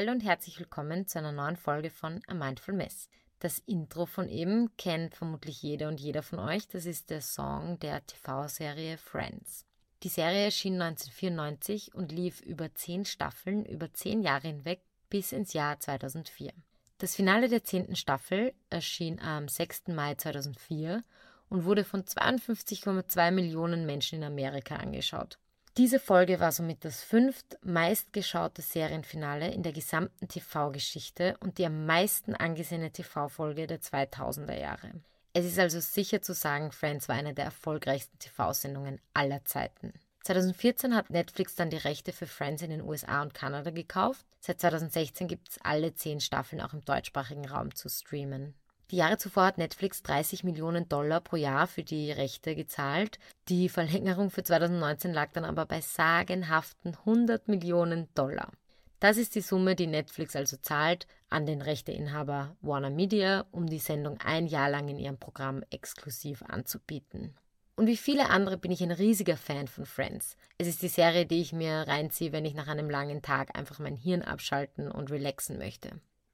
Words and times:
Hallo 0.00 0.12
und 0.12 0.24
herzlich 0.24 0.58
willkommen 0.58 1.06
zu 1.06 1.18
einer 1.18 1.30
neuen 1.30 1.58
Folge 1.58 1.90
von 1.90 2.22
A 2.26 2.32
Mindful 2.32 2.72
Mess. 2.72 3.10
Das 3.38 3.58
Intro 3.58 4.06
von 4.06 4.30
eben 4.30 4.74
kennt 4.78 5.14
vermutlich 5.14 5.62
jeder 5.62 5.88
und 5.88 6.00
jeder 6.00 6.22
von 6.22 6.38
euch. 6.38 6.66
Das 6.68 6.86
ist 6.86 7.10
der 7.10 7.20
Song 7.20 7.78
der 7.80 8.06
TV-Serie 8.06 8.96
Friends. 8.96 9.66
Die 10.02 10.08
Serie 10.08 10.44
erschien 10.44 10.80
1994 10.80 11.94
und 11.94 12.12
lief 12.12 12.40
über 12.40 12.74
zehn 12.74 13.04
Staffeln 13.04 13.66
über 13.66 13.92
zehn 13.92 14.22
Jahre 14.22 14.48
hinweg 14.48 14.80
bis 15.10 15.32
ins 15.32 15.52
Jahr 15.52 15.78
2004. 15.78 16.54
Das 16.96 17.14
Finale 17.14 17.50
der 17.50 17.64
zehnten 17.64 17.94
Staffel 17.94 18.54
erschien 18.70 19.20
am 19.20 19.48
6. 19.48 19.88
Mai 19.88 20.14
2004 20.14 21.04
und 21.50 21.66
wurde 21.66 21.84
von 21.84 22.04
52,2 22.04 23.30
Millionen 23.32 23.84
Menschen 23.84 24.20
in 24.20 24.24
Amerika 24.24 24.76
angeschaut. 24.76 25.38
Diese 25.76 26.00
Folge 26.00 26.40
war 26.40 26.50
somit 26.50 26.84
das 26.84 27.02
fünft 27.02 27.56
meistgeschaute 27.62 28.60
Serienfinale 28.60 29.52
in 29.52 29.62
der 29.62 29.72
gesamten 29.72 30.26
TV-Geschichte 30.26 31.36
und 31.40 31.58
die 31.58 31.66
am 31.66 31.86
meisten 31.86 32.34
angesehene 32.34 32.90
TV-Folge 32.90 33.66
der 33.66 33.80
2000er 33.80 34.58
Jahre. 34.58 34.90
Es 35.32 35.44
ist 35.44 35.60
also 35.60 35.78
sicher 35.78 36.22
zu 36.22 36.34
sagen, 36.34 36.72
Friends 36.72 37.08
war 37.08 37.14
eine 37.14 37.34
der 37.34 37.44
erfolgreichsten 37.44 38.18
TV-Sendungen 38.18 39.00
aller 39.14 39.44
Zeiten. 39.44 39.92
2014 40.24 40.94
hat 40.94 41.08
Netflix 41.08 41.54
dann 41.54 41.70
die 41.70 41.76
Rechte 41.76 42.12
für 42.12 42.26
Friends 42.26 42.62
in 42.62 42.70
den 42.70 42.82
USA 42.82 43.22
und 43.22 43.32
Kanada 43.32 43.70
gekauft. 43.70 44.26
Seit 44.40 44.60
2016 44.60 45.28
gibt 45.28 45.50
es 45.50 45.58
alle 45.62 45.94
zehn 45.94 46.20
Staffeln 46.20 46.60
auch 46.60 46.74
im 46.74 46.84
deutschsprachigen 46.84 47.48
Raum 47.48 47.74
zu 47.74 47.88
streamen. 47.88 48.54
Die 48.90 48.96
Jahre 48.96 49.18
zuvor 49.18 49.44
hat 49.44 49.58
Netflix 49.58 50.02
30 50.02 50.42
Millionen 50.42 50.88
Dollar 50.88 51.20
pro 51.20 51.36
Jahr 51.36 51.68
für 51.68 51.84
die 51.84 52.10
Rechte 52.10 52.56
gezahlt. 52.56 53.20
Die 53.48 53.68
Verlängerung 53.68 54.30
für 54.30 54.42
2019 54.42 55.12
lag 55.12 55.30
dann 55.32 55.44
aber 55.44 55.64
bei 55.64 55.80
sagenhaften 55.80 56.96
100 57.06 57.46
Millionen 57.46 58.08
Dollar. 58.14 58.50
Das 58.98 59.16
ist 59.16 59.36
die 59.36 59.42
Summe, 59.42 59.76
die 59.76 59.86
Netflix 59.86 60.34
also 60.34 60.56
zahlt 60.56 61.06
an 61.28 61.46
den 61.46 61.62
Rechteinhaber 61.62 62.56
Warner 62.62 62.90
Media, 62.90 63.46
um 63.52 63.66
die 63.66 63.78
Sendung 63.78 64.18
ein 64.24 64.46
Jahr 64.46 64.68
lang 64.68 64.88
in 64.88 64.98
ihrem 64.98 65.18
Programm 65.18 65.62
exklusiv 65.70 66.42
anzubieten. 66.42 67.36
Und 67.76 67.86
wie 67.86 67.96
viele 67.96 68.28
andere 68.28 68.58
bin 68.58 68.72
ich 68.72 68.82
ein 68.82 68.90
riesiger 68.90 69.36
Fan 69.36 69.68
von 69.68 69.86
Friends. 69.86 70.36
Es 70.58 70.66
ist 70.66 70.82
die 70.82 70.88
Serie, 70.88 71.26
die 71.26 71.40
ich 71.40 71.52
mir 71.52 71.86
reinziehe, 71.86 72.32
wenn 72.32 72.44
ich 72.44 72.54
nach 72.54 72.68
einem 72.68 72.90
langen 72.90 73.22
Tag 73.22 73.56
einfach 73.56 73.78
mein 73.78 73.96
Hirn 73.96 74.20
abschalten 74.20 74.90
und 74.90 75.10
relaxen 75.10 75.56
möchte. 75.56 75.92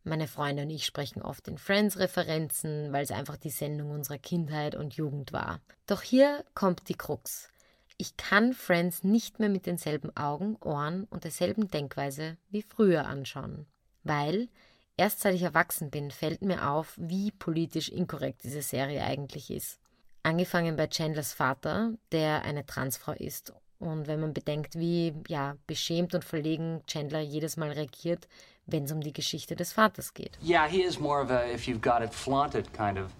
Meine 0.08 0.28
Freunde 0.28 0.62
und 0.62 0.70
ich 0.70 0.86
sprechen 0.86 1.20
oft 1.20 1.48
in 1.48 1.58
Friends-Referenzen, 1.58 2.92
weil 2.92 3.02
es 3.02 3.10
einfach 3.10 3.36
die 3.36 3.50
Sendung 3.50 3.90
unserer 3.90 4.18
Kindheit 4.18 4.76
und 4.76 4.94
Jugend 4.94 5.32
war. 5.32 5.60
Doch 5.88 6.00
hier 6.00 6.44
kommt 6.54 6.88
die 6.88 6.94
Krux. 6.94 7.48
Ich 7.96 8.16
kann 8.16 8.52
Friends 8.52 9.02
nicht 9.02 9.40
mehr 9.40 9.48
mit 9.48 9.66
denselben 9.66 10.16
Augen, 10.16 10.58
Ohren 10.62 11.08
und 11.10 11.24
derselben 11.24 11.66
Denkweise 11.72 12.36
wie 12.50 12.62
früher 12.62 13.04
anschauen. 13.06 13.66
Weil, 14.04 14.48
erst 14.96 15.22
seit 15.22 15.34
ich 15.34 15.42
erwachsen 15.42 15.90
bin, 15.90 16.12
fällt 16.12 16.42
mir 16.42 16.70
auf, 16.70 16.94
wie 16.96 17.32
politisch 17.32 17.88
inkorrekt 17.88 18.44
diese 18.44 18.62
Serie 18.62 19.02
eigentlich 19.02 19.50
ist. 19.50 19.80
Angefangen 20.22 20.76
bei 20.76 20.86
Chandlers 20.86 21.32
Vater, 21.32 21.94
der 22.12 22.42
eine 22.42 22.64
Transfrau 22.64 23.10
ist 23.10 23.52
und 23.78 24.06
wenn 24.06 24.20
man 24.20 24.32
bedenkt, 24.32 24.78
wie 24.78 25.14
ja, 25.28 25.56
beschämt 25.66 26.14
und 26.14 26.24
verlegen 26.24 26.82
Chandler 26.86 27.20
jedes 27.20 27.56
Mal 27.56 27.72
reagiert, 27.72 28.28
wenn 28.66 28.84
es 28.84 28.92
um 28.92 29.00
die 29.00 29.12
Geschichte 29.12 29.56
des 29.56 29.72
Vaters 29.72 30.14
geht. 30.14 30.38
Yeah, 30.42 30.66
he 30.66 30.82
is 30.82 30.98
more 30.98 31.22
of 31.22 31.30
a 31.30 31.44
if 31.46 31.66
you've 31.66 31.80
got 31.80 32.02
it 32.02 32.12
flaunted 32.12 32.72
kind 32.72 32.98
of 32.98 33.12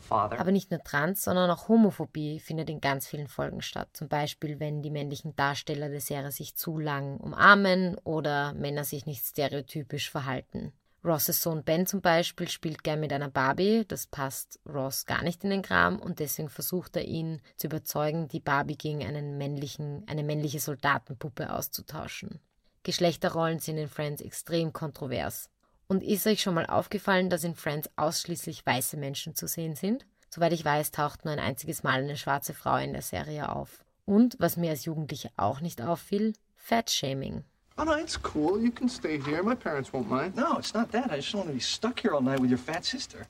father. 0.00 0.38
Aber 0.38 0.52
nicht 0.52 0.70
nur 0.70 0.80
Trans, 0.82 1.22
sondern 1.22 1.50
auch 1.50 1.68
Homophobie 1.68 2.38
findet 2.40 2.70
in 2.70 2.80
ganz 2.80 3.06
vielen 3.06 3.28
Folgen 3.28 3.62
statt. 3.62 3.88
Zum 3.92 4.08
Beispiel, 4.08 4.60
wenn 4.60 4.82
die 4.82 4.90
männlichen 4.90 5.34
Darsteller 5.36 5.88
der 5.88 6.00
Serie 6.00 6.30
sich 6.30 6.56
zu 6.56 6.78
lang 6.78 7.16
umarmen 7.18 7.96
oder 8.04 8.52
Männer 8.54 8.84
sich 8.84 9.06
nicht 9.06 9.24
stereotypisch 9.24 10.10
verhalten. 10.10 10.72
Rosses 11.04 11.42
Sohn 11.42 11.62
Ben 11.62 11.86
zum 11.86 12.00
Beispiel 12.00 12.48
spielt 12.48 12.82
gern 12.82 13.00
mit 13.00 13.12
einer 13.12 13.28
Barbie, 13.28 13.84
das 13.86 14.06
passt 14.06 14.58
Ross 14.66 15.04
gar 15.04 15.22
nicht 15.22 15.44
in 15.44 15.50
den 15.50 15.60
Kram 15.60 15.98
und 15.98 16.18
deswegen 16.18 16.48
versucht 16.48 16.96
er 16.96 17.04
ihn 17.04 17.42
zu 17.56 17.66
überzeugen, 17.66 18.28
die 18.28 18.40
Barbie 18.40 18.78
gegen 18.78 19.04
einen 19.04 19.36
männlichen, 19.36 20.04
eine 20.08 20.24
männliche 20.24 20.60
Soldatenpuppe 20.60 21.52
auszutauschen. 21.52 22.40
Geschlechterrollen 22.84 23.58
sind 23.58 23.76
in 23.76 23.88
Friends 23.88 24.22
extrem 24.22 24.72
kontrovers. 24.72 25.50
Und 25.88 26.02
ist 26.02 26.26
euch 26.26 26.40
schon 26.40 26.54
mal 26.54 26.66
aufgefallen, 26.66 27.28
dass 27.28 27.44
in 27.44 27.54
Friends 27.54 27.90
ausschließlich 27.96 28.64
weiße 28.64 28.96
Menschen 28.96 29.34
zu 29.34 29.46
sehen 29.46 29.76
sind? 29.76 30.06
Soweit 30.30 30.52
ich 30.52 30.64
weiß, 30.64 30.90
taucht 30.90 31.24
nur 31.24 31.32
ein 31.32 31.38
einziges 31.38 31.82
Mal 31.82 32.02
eine 32.02 32.16
schwarze 32.16 32.54
Frau 32.54 32.76
in 32.76 32.94
der 32.94 33.02
Serie 33.02 33.50
auf. 33.50 33.84
Und, 34.06 34.36
was 34.38 34.56
mir 34.56 34.70
als 34.70 34.86
Jugendliche 34.86 35.30
auch 35.36 35.60
nicht 35.60 35.82
auffiel, 35.82 36.32
Fat-Shaming. 36.54 37.44
Oh, 37.76 37.84
no, 37.84 37.92
it's 37.92 38.16
cool. 38.16 38.60
You 38.60 38.70
can 38.70 38.88
stay 38.88 39.18
here. 39.18 39.42
My 39.42 39.56
parents 39.56 39.92
won't 39.92 40.08
mind. 40.08 40.36
No, 40.36 40.58
it's 40.58 40.74
not 40.74 40.92
that. 40.92 41.10
I 41.10 41.16
just 41.16 41.32
don't 41.32 41.40
want 41.40 41.48
to 41.48 41.54
be 41.54 41.60
stuck 41.60 42.00
here 42.00 42.14
all 42.14 42.22
night 42.22 42.40
with 42.40 42.50
your 42.50 42.58
fat 42.58 42.84
sister. 42.84 43.26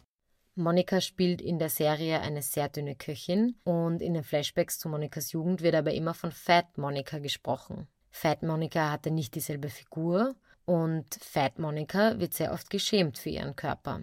Monika 0.56 1.00
spielt 1.00 1.40
in 1.40 1.58
der 1.58 1.68
Serie 1.70 2.20
eine 2.20 2.42
sehr 2.42 2.68
dünne 2.68 2.94
Köchin 2.94 3.56
und 3.64 4.00
in 4.00 4.14
den 4.14 4.22
Flashbacks 4.22 4.78
zu 4.78 4.88
Monikas 4.88 5.32
Jugend 5.32 5.62
wird 5.62 5.74
aber 5.74 5.92
immer 5.92 6.14
von 6.14 6.30
Fat 6.30 6.78
Monika 6.78 7.18
gesprochen. 7.18 7.88
Fat 8.10 8.44
Monika 8.44 8.92
hatte 8.92 9.10
nicht 9.10 9.34
dieselbe 9.34 9.68
Figur 9.68 10.36
und 10.64 11.06
Fat 11.20 11.58
Monika 11.58 12.20
wird 12.20 12.34
sehr 12.34 12.52
oft 12.52 12.70
geschämt 12.70 13.18
für 13.18 13.30
ihren 13.30 13.56
Körper. 13.56 14.02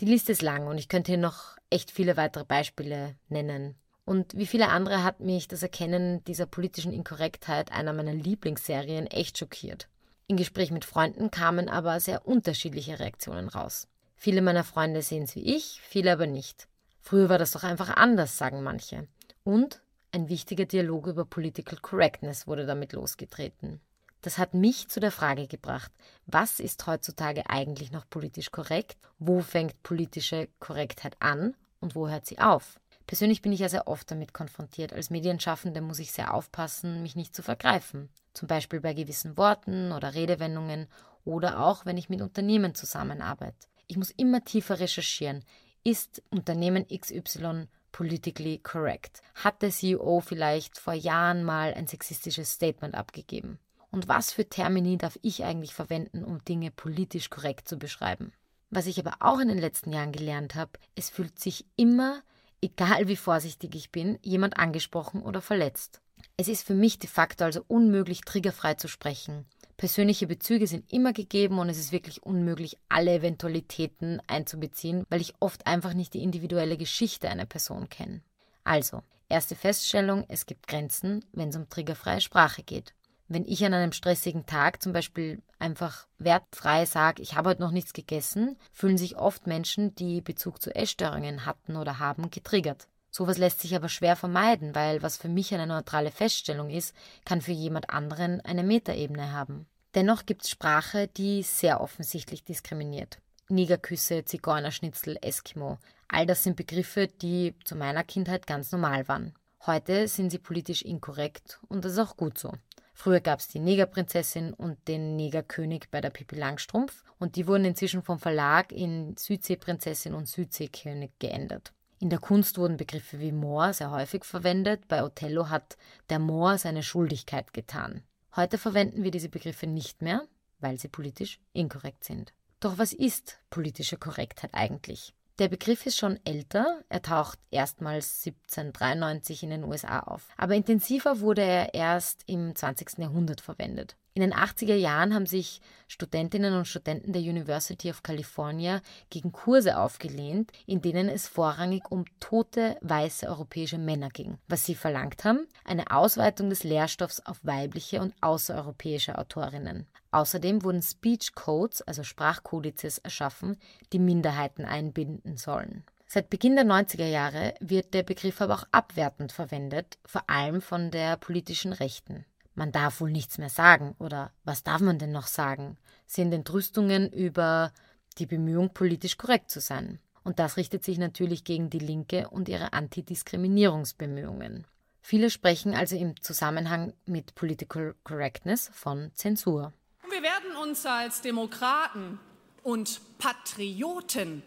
Die 0.00 0.06
Liste 0.06 0.32
ist 0.32 0.40
lang 0.40 0.68
und 0.68 0.78
ich 0.78 0.88
könnte 0.88 1.12
hier 1.12 1.18
noch 1.20 1.58
echt 1.68 1.90
viele 1.90 2.16
weitere 2.16 2.44
Beispiele 2.44 3.16
nennen. 3.28 3.74
Und 4.10 4.36
wie 4.36 4.48
viele 4.48 4.70
andere 4.70 5.04
hat 5.04 5.20
mich 5.20 5.46
das 5.46 5.62
Erkennen 5.62 6.24
dieser 6.24 6.44
politischen 6.44 6.92
Inkorrektheit 6.92 7.70
einer 7.70 7.92
meiner 7.92 8.12
Lieblingsserien 8.12 9.06
echt 9.06 9.38
schockiert. 9.38 9.86
In 10.26 10.36
Gespräch 10.36 10.72
mit 10.72 10.84
Freunden 10.84 11.30
kamen 11.30 11.68
aber 11.68 12.00
sehr 12.00 12.26
unterschiedliche 12.26 12.98
Reaktionen 12.98 13.46
raus. 13.46 13.86
Viele 14.16 14.42
meiner 14.42 14.64
Freunde 14.64 15.02
sehen 15.02 15.22
es 15.22 15.36
wie 15.36 15.54
ich, 15.54 15.80
viele 15.80 16.10
aber 16.10 16.26
nicht. 16.26 16.66
Früher 16.98 17.28
war 17.28 17.38
das 17.38 17.52
doch 17.52 17.62
einfach 17.62 17.90
anders, 17.90 18.36
sagen 18.36 18.64
manche. 18.64 19.06
Und 19.44 19.80
ein 20.10 20.28
wichtiger 20.28 20.64
Dialog 20.64 21.06
über 21.06 21.24
Political 21.24 21.78
Correctness 21.78 22.48
wurde 22.48 22.66
damit 22.66 22.92
losgetreten. 22.92 23.80
Das 24.22 24.38
hat 24.38 24.54
mich 24.54 24.88
zu 24.88 24.98
der 24.98 25.12
Frage 25.12 25.46
gebracht, 25.46 25.92
was 26.26 26.58
ist 26.58 26.84
heutzutage 26.88 27.48
eigentlich 27.48 27.92
noch 27.92 28.10
politisch 28.10 28.50
korrekt? 28.50 28.96
Wo 29.20 29.40
fängt 29.40 29.80
politische 29.84 30.48
Korrektheit 30.58 31.16
an 31.20 31.54
und 31.78 31.94
wo 31.94 32.08
hört 32.08 32.26
sie 32.26 32.40
auf? 32.40 32.79
Persönlich 33.10 33.42
bin 33.42 33.50
ich 33.50 33.58
ja 33.58 33.68
sehr 33.68 33.88
oft 33.88 34.08
damit 34.12 34.32
konfrontiert. 34.32 34.92
Als 34.92 35.10
Medienschaffende 35.10 35.80
muss 35.80 35.98
ich 35.98 36.12
sehr 36.12 36.32
aufpassen, 36.32 37.02
mich 37.02 37.16
nicht 37.16 37.34
zu 37.34 37.42
vergreifen. 37.42 38.08
Zum 38.34 38.46
Beispiel 38.46 38.80
bei 38.80 38.94
gewissen 38.94 39.36
Worten 39.36 39.90
oder 39.90 40.14
Redewendungen 40.14 40.86
oder 41.24 41.58
auch, 41.58 41.84
wenn 41.84 41.96
ich 41.96 42.08
mit 42.08 42.20
Unternehmen 42.20 42.76
zusammenarbeite. 42.76 43.66
Ich 43.88 43.96
muss 43.96 44.12
immer 44.12 44.44
tiefer 44.44 44.78
recherchieren. 44.78 45.44
Ist 45.82 46.22
Unternehmen 46.30 46.86
XY 46.86 47.66
politically 47.90 48.58
correct? 48.58 49.22
Hat 49.34 49.60
der 49.60 49.70
CEO 49.70 50.20
vielleicht 50.20 50.78
vor 50.78 50.94
Jahren 50.94 51.42
mal 51.42 51.74
ein 51.74 51.88
sexistisches 51.88 52.52
Statement 52.52 52.94
abgegeben? 52.94 53.58
Und 53.90 54.06
was 54.06 54.30
für 54.30 54.48
Termini 54.48 54.98
darf 54.98 55.18
ich 55.22 55.42
eigentlich 55.42 55.74
verwenden, 55.74 56.22
um 56.22 56.44
Dinge 56.44 56.70
politisch 56.70 57.28
korrekt 57.28 57.66
zu 57.66 57.76
beschreiben? 57.76 58.32
Was 58.70 58.86
ich 58.86 59.00
aber 59.00 59.16
auch 59.18 59.40
in 59.40 59.48
den 59.48 59.58
letzten 59.58 59.92
Jahren 59.92 60.12
gelernt 60.12 60.54
habe, 60.54 60.78
es 60.94 61.10
fühlt 61.10 61.40
sich 61.40 61.66
immer 61.74 62.22
egal 62.62 63.08
wie 63.08 63.16
vorsichtig 63.16 63.74
ich 63.74 63.90
bin, 63.90 64.18
jemand 64.22 64.58
angesprochen 64.58 65.22
oder 65.22 65.40
verletzt. 65.40 66.00
Es 66.36 66.48
ist 66.48 66.66
für 66.66 66.74
mich 66.74 66.98
de 66.98 67.08
facto 67.08 67.44
also 67.44 67.64
unmöglich, 67.68 68.22
triggerfrei 68.22 68.74
zu 68.74 68.88
sprechen. 68.88 69.46
Persönliche 69.76 70.26
Bezüge 70.26 70.66
sind 70.66 70.92
immer 70.92 71.14
gegeben 71.14 71.58
und 71.58 71.70
es 71.70 71.78
ist 71.78 71.92
wirklich 71.92 72.22
unmöglich, 72.22 72.76
alle 72.90 73.14
Eventualitäten 73.14 74.20
einzubeziehen, 74.26 75.06
weil 75.08 75.22
ich 75.22 75.34
oft 75.40 75.66
einfach 75.66 75.94
nicht 75.94 76.12
die 76.12 76.22
individuelle 76.22 76.76
Geschichte 76.76 77.30
einer 77.30 77.46
Person 77.46 77.88
kenne. 77.88 78.20
Also, 78.62 79.02
erste 79.30 79.56
Feststellung, 79.56 80.26
es 80.28 80.44
gibt 80.44 80.66
Grenzen, 80.66 81.24
wenn 81.32 81.48
es 81.48 81.56
um 81.56 81.70
triggerfreie 81.70 82.20
Sprache 82.20 82.62
geht. 82.62 82.92
Wenn 83.32 83.44
ich 83.44 83.64
an 83.64 83.74
einem 83.74 83.92
stressigen 83.92 84.44
Tag 84.44 84.82
zum 84.82 84.92
Beispiel 84.92 85.40
einfach 85.60 86.08
wertfrei 86.18 86.84
sage, 86.84 87.22
ich 87.22 87.36
habe 87.36 87.50
heute 87.50 87.62
noch 87.62 87.70
nichts 87.70 87.92
gegessen, 87.92 88.56
fühlen 88.72 88.98
sich 88.98 89.18
oft 89.18 89.46
Menschen, 89.46 89.94
die 89.94 90.20
Bezug 90.20 90.60
zu 90.60 90.74
Essstörungen 90.74 91.46
hatten 91.46 91.76
oder 91.76 92.00
haben, 92.00 92.32
getriggert. 92.32 92.88
Sowas 93.12 93.38
lässt 93.38 93.60
sich 93.60 93.76
aber 93.76 93.88
schwer 93.88 94.16
vermeiden, 94.16 94.74
weil 94.74 95.00
was 95.04 95.16
für 95.16 95.28
mich 95.28 95.54
eine 95.54 95.68
neutrale 95.68 96.10
Feststellung 96.10 96.70
ist, 96.70 96.92
kann 97.24 97.40
für 97.40 97.52
jemand 97.52 97.90
anderen 97.90 98.40
eine 98.40 98.64
Metaebene 98.64 99.30
haben. 99.30 99.68
Dennoch 99.94 100.26
gibt 100.26 100.42
es 100.42 100.50
Sprache, 100.50 101.06
die 101.06 101.44
sehr 101.44 101.80
offensichtlich 101.80 102.42
diskriminiert. 102.42 103.20
Negerküsse, 103.48 104.24
Zigeunerschnitzel, 104.24 105.18
Eskimo. 105.22 105.78
All 106.08 106.26
das 106.26 106.42
sind 106.42 106.56
Begriffe, 106.56 107.06
die 107.06 107.54
zu 107.62 107.76
meiner 107.76 108.02
Kindheit 108.02 108.48
ganz 108.48 108.72
normal 108.72 109.06
waren. 109.06 109.34
Heute 109.66 110.08
sind 110.08 110.30
sie 110.30 110.38
politisch 110.38 110.82
inkorrekt 110.82 111.60
und 111.68 111.84
das 111.84 111.92
ist 111.92 111.98
auch 112.00 112.16
gut 112.16 112.36
so. 112.36 112.54
Früher 113.00 113.20
gab 113.20 113.38
es 113.38 113.48
die 113.48 113.60
Negerprinzessin 113.60 114.52
und 114.52 114.86
den 114.86 115.16
Negerkönig 115.16 115.86
bei 115.90 116.02
der 116.02 116.10
Pippi 116.10 116.36
Langstrumpf 116.36 117.02
und 117.18 117.34
die 117.36 117.46
wurden 117.46 117.64
inzwischen 117.64 118.02
vom 118.02 118.18
Verlag 118.18 118.72
in 118.72 119.16
Südseeprinzessin 119.16 120.12
und 120.12 120.28
Südseekönig 120.28 121.12
geändert. 121.18 121.72
In 121.98 122.10
der 122.10 122.18
Kunst 122.18 122.58
wurden 122.58 122.76
Begriffe 122.76 123.18
wie 123.18 123.32
Moor 123.32 123.72
sehr 123.72 123.90
häufig 123.90 124.26
verwendet. 124.26 124.86
Bei 124.86 125.02
Othello 125.02 125.48
hat 125.48 125.78
der 126.10 126.18
Moor 126.18 126.58
seine 126.58 126.82
Schuldigkeit 126.82 127.54
getan. 127.54 128.02
Heute 128.36 128.58
verwenden 128.58 129.02
wir 129.02 129.10
diese 129.10 129.30
Begriffe 129.30 129.66
nicht 129.66 130.02
mehr. 130.02 130.26
weil 130.58 130.78
sie 130.78 130.88
politisch 130.88 131.40
inkorrekt 131.54 132.04
sind. 132.04 132.34
Doch 132.60 132.76
was 132.76 132.92
ist 132.92 133.38
politische 133.48 133.96
Korrektheit 133.96 134.50
eigentlich? 134.52 135.14
Der 135.40 135.48
Begriff 135.48 135.86
ist 135.86 135.96
schon 135.96 136.20
älter, 136.26 136.84
er 136.90 137.00
taucht 137.00 137.38
erstmals 137.50 138.26
1793 138.26 139.42
in 139.42 139.48
den 139.48 139.64
USA 139.64 140.00
auf. 140.00 140.28
Aber 140.36 140.54
intensiver 140.54 141.20
wurde 141.20 141.40
er 141.40 141.72
erst 141.72 142.24
im 142.26 142.54
20. 142.54 142.98
Jahrhundert 142.98 143.40
verwendet. 143.40 143.96
In 144.12 144.22
den 144.22 144.34
80er 144.34 144.74
Jahren 144.74 145.14
haben 145.14 145.26
sich 145.26 145.60
Studentinnen 145.86 146.54
und 146.54 146.66
Studenten 146.66 147.12
der 147.12 147.22
University 147.22 147.90
of 147.90 148.02
California 148.02 148.80
gegen 149.08 149.30
Kurse 149.30 149.78
aufgelehnt, 149.78 150.50
in 150.66 150.82
denen 150.82 151.08
es 151.08 151.28
vorrangig 151.28 151.84
um 151.90 152.04
tote 152.18 152.76
weiße 152.80 153.28
europäische 153.28 153.78
Männer 153.78 154.08
ging. 154.08 154.38
Was 154.48 154.66
sie 154.66 154.74
verlangt 154.74 155.24
haben? 155.24 155.46
Eine 155.64 155.92
Ausweitung 155.92 156.50
des 156.50 156.64
Lehrstoffs 156.64 157.20
auf 157.24 157.38
weibliche 157.42 158.00
und 158.00 158.14
außereuropäische 158.20 159.16
Autorinnen. 159.16 159.86
Außerdem 160.10 160.64
wurden 160.64 160.82
Speech 160.82 161.34
Codes, 161.34 161.82
also 161.82 162.02
Sprachkodizes, 162.02 162.98
erschaffen, 162.98 163.56
die 163.92 164.00
Minderheiten 164.00 164.64
einbinden 164.64 165.36
sollen. 165.36 165.84
Seit 166.08 166.28
Beginn 166.28 166.56
der 166.56 166.64
90er 166.64 167.06
Jahre 167.06 167.54
wird 167.60 167.94
der 167.94 168.02
Begriff 168.02 168.40
aber 168.40 168.54
auch 168.54 168.64
abwertend 168.72 169.30
verwendet, 169.30 169.98
vor 170.04 170.28
allem 170.28 170.60
von 170.60 170.90
der 170.90 171.16
politischen 171.16 171.72
Rechten. 171.72 172.24
Man 172.60 172.72
darf 172.72 173.00
wohl 173.00 173.10
nichts 173.10 173.38
mehr 173.38 173.48
sagen 173.48 173.94
oder 173.98 174.32
was 174.44 174.62
darf 174.62 174.82
man 174.82 174.98
denn 174.98 175.12
noch 175.12 175.28
sagen? 175.28 175.78
Sind 176.06 176.30
Entrüstungen 176.30 177.10
über 177.10 177.72
die 178.18 178.26
Bemühung, 178.26 178.74
politisch 178.74 179.16
korrekt 179.16 179.50
zu 179.50 179.60
sein. 179.60 179.98
Und 180.24 180.38
das 180.38 180.58
richtet 180.58 180.84
sich 180.84 180.98
natürlich 180.98 181.44
gegen 181.44 181.70
die 181.70 181.78
Linke 181.78 182.28
und 182.28 182.50
ihre 182.50 182.74
Antidiskriminierungsbemühungen. 182.74 184.66
Viele 185.00 185.30
sprechen 185.30 185.74
also 185.74 185.96
im 185.96 186.20
Zusammenhang 186.20 186.92
mit 187.06 187.34
Political 187.34 187.94
Correctness 188.04 188.70
von 188.74 189.10
Zensur. 189.14 189.72
Wir 190.10 190.22
werden 190.22 190.54
uns 190.62 190.84
als 190.84 191.22
Demokraten 191.22 192.20
und 192.62 193.00
Patrioten 193.16 194.42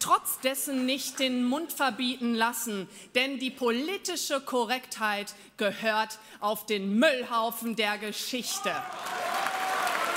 trotz 0.00 0.40
dessen 0.40 0.86
nicht 0.86 1.18
den 1.20 1.44
Mund 1.44 1.72
verbieten 1.72 2.34
lassen, 2.34 2.88
denn 3.14 3.38
die 3.38 3.50
politische 3.50 4.40
Korrektheit 4.40 5.34
gehört 5.56 6.18
auf 6.40 6.66
den 6.66 6.98
Müllhaufen 6.98 7.76
der 7.76 7.98
Geschichte. 7.98 8.72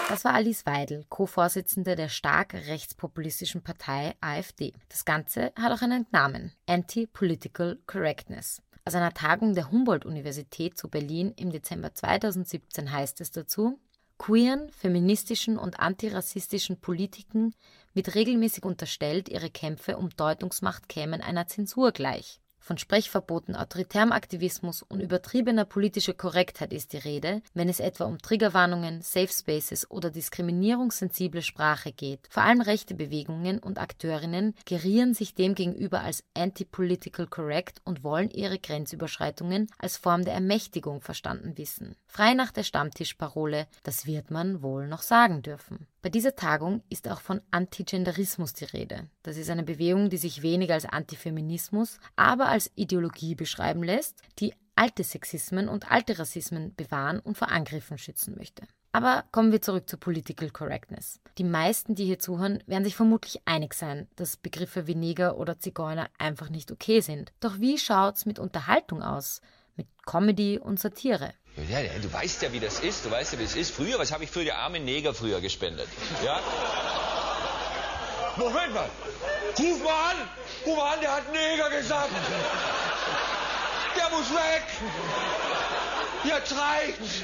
Das 0.09 0.25
war 0.25 0.33
Alice 0.33 0.65
Weidel, 0.65 1.05
Co-Vorsitzende 1.09 1.95
der 1.95 2.09
stark 2.09 2.53
rechtspopulistischen 2.53 3.63
Partei 3.63 4.15
AfD. 4.19 4.73
Das 4.89 5.05
Ganze 5.05 5.53
hat 5.57 5.71
auch 5.71 5.81
einen 5.81 6.05
Namen: 6.11 6.53
Anti-Political 6.67 7.79
Correctness. 7.87 8.61
Aus 8.85 8.95
einer 8.95 9.13
Tagung 9.13 9.53
der 9.53 9.71
Humboldt-Universität 9.71 10.77
zu 10.77 10.89
Berlin 10.89 11.33
im 11.37 11.51
Dezember 11.51 11.93
2017 11.93 12.91
heißt 12.91 13.21
es 13.21 13.31
dazu, 13.31 13.79
queeren, 14.17 14.69
feministischen 14.71 15.57
und 15.57 15.79
antirassistischen 15.79 16.79
Politiken 16.79 17.55
wird 17.93 18.15
regelmäßig 18.15 18.63
unterstellt, 18.63 19.29
ihre 19.29 19.49
Kämpfe 19.49 19.97
um 19.97 20.09
Deutungsmacht 20.09 20.89
kämen 20.89 21.21
einer 21.21 21.47
Zensur 21.47 21.91
gleich. 21.91 22.39
Von 22.65 22.77
Sprechverboten, 22.77 23.57
autoritärem 23.57 24.13
Aktivismus 24.13 24.83
und 24.83 25.01
übertriebener 25.01 25.65
politischer 25.65 26.13
Korrektheit 26.13 26.71
ist 26.71 26.93
die 26.93 26.97
Rede, 26.97 27.41
wenn 27.53 27.67
es 27.67 27.81
etwa 27.81 28.05
um 28.05 28.19
Triggerwarnungen, 28.19 29.01
Safe 29.01 29.27
Spaces 29.27 29.91
oder 29.91 30.09
diskriminierungssensible 30.09 31.41
Sprache 31.41 31.91
geht. 31.91 32.25
Vor 32.29 32.43
allem 32.43 32.61
rechte 32.61 32.95
Bewegungen 32.95 33.59
und 33.59 33.79
Akteurinnen 33.79 34.55
gerieren 34.63 35.13
sich 35.13 35.35
demgegenüber 35.35 35.99
als 35.99 36.23
anti-political 36.35 37.27
correct 37.27 37.81
und 37.83 38.05
wollen 38.05 38.29
ihre 38.29 38.59
Grenzüberschreitungen 38.59 39.67
als 39.77 39.97
Form 39.97 40.23
der 40.23 40.35
Ermächtigung 40.35 41.01
verstanden 41.01 41.57
wissen. 41.57 41.97
Frei 42.05 42.33
nach 42.33 42.51
der 42.51 42.63
Stammtischparole, 42.63 43.67
das 43.83 44.05
wird 44.05 44.31
man 44.31 44.61
wohl 44.61 44.87
noch 44.87 45.01
sagen 45.01 45.41
dürfen. 45.41 45.85
Bei 46.03 46.09
dieser 46.09 46.35
Tagung 46.35 46.83
ist 46.89 47.07
auch 47.07 47.21
von 47.21 47.39
Antigenderismus 47.49 48.51
die 48.51 48.65
Rede. 48.65 49.07
Das 49.23 49.37
ist 49.37 49.49
eine 49.49 49.63
Bewegung, 49.63 50.09
die 50.09 50.17
sich 50.17 50.41
weniger 50.41 50.73
als 50.73 50.85
Antifeminismus, 50.85 51.97
aber 52.17 52.49
als 52.49 52.69
Ideologie 52.75 53.35
beschreiben 53.35 53.81
lässt, 53.83 54.21
die 54.39 54.53
alte 54.75 55.05
Sexismen 55.05 55.69
und 55.69 55.89
alte 55.89 56.19
Rassismen 56.19 56.75
bewahren 56.75 57.21
und 57.21 57.37
vor 57.37 57.49
Angriffen 57.49 57.97
schützen 57.97 58.35
möchte. 58.35 58.67
Aber 58.91 59.23
kommen 59.31 59.53
wir 59.53 59.61
zurück 59.61 59.89
zur 59.89 59.97
Political 60.01 60.49
Correctness. 60.49 61.21
Die 61.37 61.45
meisten, 61.45 61.95
die 61.95 62.03
hier 62.03 62.19
zuhören, 62.19 62.61
werden 62.67 62.83
sich 62.83 62.97
vermutlich 62.97 63.39
einig 63.45 63.73
sein, 63.73 64.09
dass 64.17 64.35
Begriffe 64.35 64.87
wie 64.87 64.95
Neger 64.95 65.37
oder 65.37 65.57
Zigeuner 65.57 66.09
einfach 66.17 66.49
nicht 66.49 66.69
okay 66.73 66.99
sind. 66.99 67.31
Doch 67.39 67.61
wie 67.61 67.77
schaut's 67.77 68.25
mit 68.25 68.39
Unterhaltung 68.39 69.01
aus? 69.01 69.39
Mit 69.77 69.87
Comedy 70.05 70.59
und 70.59 70.81
Satire? 70.81 71.33
Ja, 71.55 71.81
du 72.01 72.11
weißt 72.11 72.41
ja, 72.41 72.51
wie 72.51 72.59
das 72.59 72.79
ist. 72.79 73.05
Du 73.05 73.11
weißt 73.11 73.33
ja, 73.33 73.39
wie 73.39 73.43
es 73.43 73.55
ist. 73.55 73.71
Früher, 73.71 73.99
was 73.99 74.11
habe 74.11 74.23
ich 74.23 74.31
für 74.31 74.43
die 74.43 74.51
armen 74.51 74.85
Neger 74.85 75.13
früher 75.13 75.39
gespendet? 75.39 75.87
Ja? 76.25 76.39
Moment 78.35 78.73
mal. 78.73 78.89
Ruf 79.59 79.83
mal 79.83 80.11
an. 80.11 80.17
Ruf 80.65 80.77
mal 80.77 80.93
an, 80.93 81.01
der 81.01 81.15
hat 81.15 81.31
Neger 81.31 81.69
gesagt. 81.69 82.09
Der 83.95 84.17
muss 84.17 84.31
weg. 84.31 84.63
Jetzt 86.23 86.55
reicht's. 86.57 87.21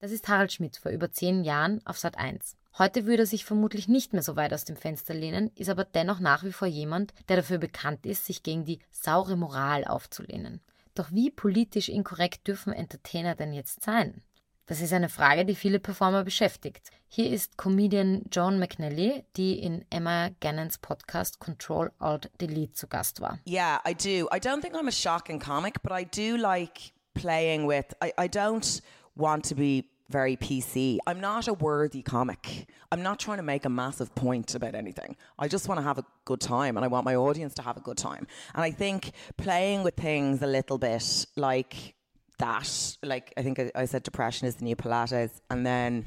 Das 0.00 0.10
ist 0.10 0.26
Harald 0.26 0.52
Schmidt 0.52 0.78
vor 0.78 0.90
über 0.90 1.12
zehn 1.12 1.44
Jahren 1.44 1.80
auf 1.84 1.96
Sat 1.96 2.18
1. 2.18 2.56
Heute 2.76 3.06
würde 3.06 3.22
er 3.22 3.26
sich 3.26 3.44
vermutlich 3.44 3.86
nicht 3.86 4.12
mehr 4.12 4.22
so 4.22 4.34
weit 4.34 4.52
aus 4.52 4.64
dem 4.64 4.76
Fenster 4.76 5.14
lehnen, 5.14 5.52
ist 5.54 5.68
aber 5.68 5.84
dennoch 5.84 6.18
nach 6.18 6.42
wie 6.42 6.52
vor 6.52 6.66
jemand, 6.66 7.14
der 7.28 7.36
dafür 7.36 7.58
bekannt 7.58 8.06
ist, 8.06 8.24
sich 8.24 8.42
gegen 8.42 8.64
die 8.64 8.80
saure 8.90 9.36
Moral 9.36 9.84
aufzulehnen. 9.84 10.60
Doch 10.94 11.10
wie 11.10 11.30
politisch 11.30 11.88
inkorrekt 11.88 12.46
dürfen 12.46 12.72
Entertainer 12.72 13.34
denn 13.34 13.52
jetzt 13.52 13.82
sein? 13.82 14.22
Das 14.66 14.80
ist 14.80 14.92
eine 14.92 15.08
Frage, 15.08 15.44
die 15.44 15.54
viele 15.54 15.80
Performer 15.80 16.22
beschäftigt. 16.22 16.90
Hier 17.08 17.30
ist 17.30 17.58
Comedian 17.58 18.22
Joan 18.30 18.58
McNally, 18.58 19.24
die 19.36 19.58
in 19.58 19.84
Emma 19.90 20.30
Gannons 20.40 20.78
Podcast 20.78 21.40
Control 21.40 21.90
Alt 21.98 22.30
Delete 22.40 22.72
zu 22.72 22.86
Gast 22.86 23.20
war. 23.20 23.38
Yeah, 23.46 23.80
I 23.86 23.94
do. 23.94 24.28
I 24.34 24.38
don't 24.38 24.60
think 24.60 24.74
I'm 24.74 24.88
a 24.88 24.92
shocking 24.92 25.40
comic, 25.40 25.82
but 25.82 25.92
I 25.92 26.04
do 26.04 26.36
like 26.36 26.92
playing 27.14 27.66
with. 27.66 27.86
I, 28.02 28.12
I 28.18 28.28
don't 28.28 28.80
want 29.14 29.48
to 29.48 29.54
be 29.54 29.91
very 30.08 30.36
PC. 30.36 30.98
I'm 31.06 31.20
not 31.20 31.48
a 31.48 31.54
worthy 31.54 32.02
comic. 32.02 32.66
I'm 32.90 33.02
not 33.02 33.18
trying 33.18 33.38
to 33.38 33.42
make 33.42 33.64
a 33.64 33.68
massive 33.68 34.14
point 34.14 34.54
about 34.54 34.74
anything. 34.74 35.16
I 35.38 35.48
just 35.48 35.68
want 35.68 35.78
to 35.78 35.82
have 35.82 35.98
a 35.98 36.04
good 36.24 36.40
time 36.40 36.76
and 36.76 36.84
I 36.84 36.88
want 36.88 37.04
my 37.04 37.14
audience 37.14 37.54
to 37.54 37.62
have 37.62 37.76
a 37.76 37.80
good 37.80 37.96
time. 37.96 38.26
And 38.54 38.62
I 38.62 38.70
think 38.70 39.12
playing 39.36 39.82
with 39.82 39.94
things 39.94 40.42
a 40.42 40.46
little 40.46 40.78
bit 40.78 41.26
like 41.36 41.94
that, 42.38 42.96
like 43.02 43.32
I 43.36 43.42
think 43.42 43.60
I, 43.74 43.84
said 43.86 44.02
depression 44.02 44.46
is 44.48 44.56
the 44.56 44.64
new 44.64 44.76
Pilates, 44.76 45.40
and 45.50 45.64
then 45.64 46.06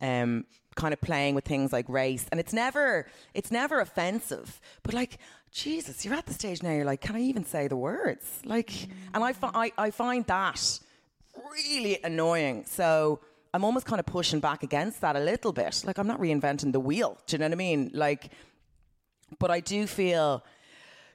um, 0.00 0.44
kind 0.76 0.92
of 0.92 1.00
playing 1.00 1.34
with 1.34 1.44
things 1.44 1.72
like 1.72 1.88
race. 1.88 2.26
And 2.30 2.38
it's 2.38 2.52
never 2.52 3.06
it's 3.34 3.50
never 3.50 3.80
offensive, 3.80 4.60
but 4.82 4.94
like 4.94 5.18
Jesus, 5.50 6.04
you're 6.04 6.14
at 6.14 6.26
the 6.26 6.34
stage 6.34 6.62
now. 6.62 6.70
You're 6.70 6.84
like, 6.84 7.00
can 7.00 7.16
I 7.16 7.22
even 7.22 7.44
say 7.44 7.66
the 7.66 7.76
words? 7.76 8.40
Like, 8.44 8.88
and 9.12 9.24
I, 9.24 9.32
fi- 9.32 9.50
I, 9.52 9.72
I 9.76 9.90
find 9.90 10.24
that 10.26 10.78
really 11.52 11.98
annoying. 12.04 12.64
So 12.66 13.20
I'm 13.52 13.64
almost 13.64 13.86
kind 13.86 13.98
of 13.98 14.06
pushing 14.06 14.40
back 14.40 14.62
against 14.62 15.00
that 15.00 15.16
a 15.16 15.20
little 15.20 15.52
bit. 15.52 15.82
Like 15.84 15.98
I'm 15.98 16.06
not 16.06 16.20
reinventing 16.20 16.72
the 16.72 16.80
wheel. 16.80 17.18
Do 17.26 17.34
you 17.34 17.38
know 17.38 17.46
what 17.46 17.52
I 17.52 17.56
mean? 17.56 17.90
Like, 17.92 18.30
but 19.38 19.50
I 19.50 19.60
do 19.60 19.86
feel 19.86 20.44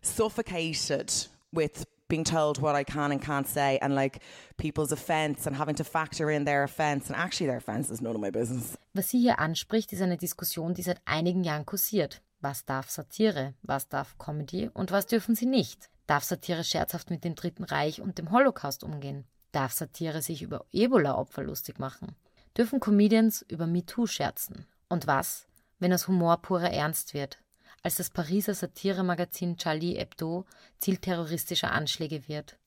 suffocated 0.02 1.14
with 1.52 1.86
being 2.08 2.24
told 2.24 2.60
what 2.60 2.76
I 2.76 2.84
can 2.84 3.12
and 3.12 3.22
can't 3.22 3.48
say 3.48 3.80
and 3.82 3.96
like 3.96 4.22
people's 4.58 4.92
offense 4.92 5.48
and 5.48 5.56
having 5.56 5.76
to 5.76 5.84
factor 5.84 6.30
in 6.30 6.46
their 6.46 6.64
offense 6.64 7.08
and 7.08 7.16
actually 7.16 7.48
their 7.48 7.58
offense 7.58 7.90
is 7.90 8.02
none 8.02 8.16
of 8.16 8.22
my 8.22 8.30
business. 8.30 8.78
Was 8.94 9.10
sie 9.10 9.20
hier 9.20 9.40
anspricht, 9.40 9.92
ist 9.94 10.02
eine 10.02 10.18
Diskussion, 10.18 10.74
die 10.74 10.84
seit 10.84 11.02
einigen 11.06 11.44
Jahren 11.44 11.66
kursiert. 11.66 12.22
Was 12.42 12.66
darf 12.66 12.90
Satire? 12.90 13.56
Was 13.64 13.88
darf 13.88 14.18
Comedy? 14.18 14.70
Und 14.74 14.92
was 14.92 15.08
dürfen 15.08 15.36
sie 15.36 15.48
nicht? 15.48 15.90
Darf 16.06 16.24
Satire 16.24 16.64
scherzhaft 16.64 17.10
mit 17.10 17.24
dem 17.24 17.34
Dritten 17.34 17.64
Reich 17.64 18.02
und 18.02 18.20
dem 18.20 18.32
Holocaust 18.32 18.84
umgehen? 18.84 19.26
Darf 19.52 19.74
Satire 19.74 20.22
sich 20.22 20.44
über 20.44 20.66
Ebola-Opfer 20.72 21.42
lustig 21.44 21.80
machen? 21.80 22.16
Dürfen 22.58 22.80
Comedians 22.80 23.46
über 23.50 23.68
MeToo 23.68 24.08
scherzen? 24.08 24.66
Und 24.88 25.08
was, 25.08 25.46
wenn 25.80 25.92
aus 25.92 26.08
Humor 26.08 26.38
purer 26.42 26.72
Ernst 26.72 27.14
wird? 27.14 27.38
Als 27.84 27.96
das 27.96 28.10
Pariser 28.10 28.54
Satiremagazin 28.54 29.58
Charlie 29.58 29.98
Hebdo 29.98 30.46
Ziel 30.78 30.96
terroristischer 30.98 31.74
Anschläge 31.74 32.30
wird. 32.30 32.58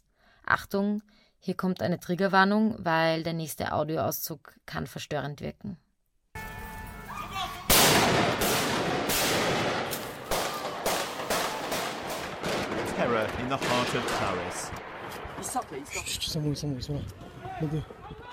Achtung, 0.45 1.03
hier 1.39 1.55
kommt 1.55 1.81
eine 1.81 1.99
Triggerwarnung, 1.99 2.77
weil 2.85 3.23
der 3.23 3.33
nächste 3.33 3.73
Audioauszug 3.73 4.57
kann 4.67 4.87
verstörend 4.87 5.41
wirken. 5.41 5.79
Terror 12.95 13.27
in 13.41 13.49
the 13.49 13.57
heart 13.57 13.95
of 13.95 14.05
Paris. 14.19 14.71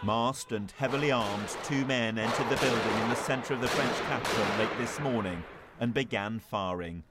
Masked 0.05 0.51
and 0.51 0.71
heavily 0.77 1.11
armed, 1.11 1.49
two 1.63 1.83
men 1.85 2.19
entered 2.19 2.47
the 2.49 2.57
building 2.57 3.01
in 3.01 3.09
the 3.09 3.15
centre 3.15 3.55
of 3.55 3.61
the 3.61 3.67
French 3.67 3.97
capital 4.07 4.45
late 4.59 4.77
this 4.77 4.99
morning 4.99 5.43
and 5.79 5.95
began 5.95 6.37
firing. 6.39 7.03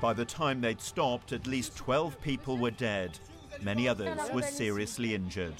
By 0.00 0.12
the 0.12 0.24
time 0.24 0.60
they'd 0.60 0.80
stopped, 0.80 1.32
at 1.32 1.48
least 1.48 1.76
12 1.76 2.20
people 2.20 2.56
were 2.56 2.70
dead. 2.70 3.18
Many 3.60 3.88
others 3.88 4.16
were 4.32 4.42
seriously 4.42 5.14
injured. 5.16 5.54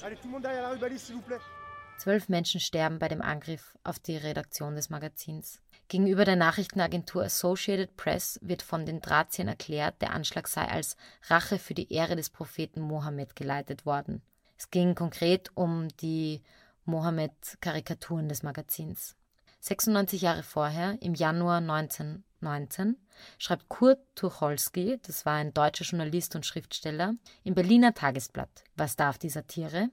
Zwölf 1.97 2.29
Menschen 2.29 2.61
sterben 2.61 2.99
bei 2.99 3.07
dem 3.07 3.21
Angriff 3.21 3.75
auf 3.83 3.99
die 3.99 4.17
Redaktion 4.17 4.75
des 4.75 4.89
Magazins. 4.89 5.59
Gegenüber 5.89 6.25
der 6.25 6.35
Nachrichtenagentur 6.35 7.23
Associated 7.23 7.95
Press 7.95 8.39
wird 8.41 8.61
von 8.61 8.85
den 8.85 8.99
Drahtziehern 8.99 9.47
erklärt, 9.47 10.01
der 10.01 10.11
Anschlag 10.11 10.47
sei 10.47 10.65
als 10.65 10.97
Rache 11.27 11.57
für 11.59 11.73
die 11.73 11.93
Ehre 11.93 12.17
des 12.17 12.29
Propheten 12.29 12.81
Mohammed 12.81 13.35
geleitet 13.35 13.85
worden. 13.85 14.21
Es 14.57 14.69
ging 14.69 14.95
konkret 14.95 15.51
um 15.55 15.87
die 16.01 16.41
Mohammed-Karikaturen 16.85 18.27
des 18.27 18.43
Magazins. 18.43 19.15
96 19.61 20.21
Jahre 20.21 20.43
vorher, 20.43 20.97
im 21.01 21.13
Januar 21.13 21.57
1919, 21.57 22.97
schreibt 23.37 23.69
Kurt 23.69 23.99
Tucholsky, 24.15 24.99
das 25.03 25.25
war 25.25 25.35
ein 25.35 25.53
deutscher 25.53 25.85
Journalist 25.85 26.35
und 26.35 26.45
Schriftsteller, 26.45 27.15
im 27.43 27.55
Berliner 27.55 27.93
Tagesblatt. 27.93 28.63
Was 28.75 28.95
darf 28.95 29.17
die 29.17 29.29
Satire? 29.29 29.89